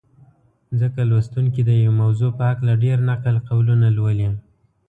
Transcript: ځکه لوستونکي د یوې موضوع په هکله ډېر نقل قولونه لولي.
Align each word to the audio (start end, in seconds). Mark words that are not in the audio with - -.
ځکه 0.79 0.99
لوستونکي 1.09 1.61
د 1.65 1.69
یوې 1.83 1.93
موضوع 2.01 2.31
په 2.37 2.43
هکله 2.49 2.73
ډېر 2.83 2.97
نقل 3.09 3.35
قولونه 3.49 3.87
لولي. 3.97 4.29